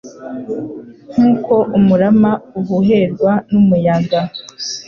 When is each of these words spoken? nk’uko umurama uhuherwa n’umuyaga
nk’uko 1.11 1.53
umurama 1.77 2.31
uhuherwa 2.59 3.31
n’umuyaga 3.51 4.19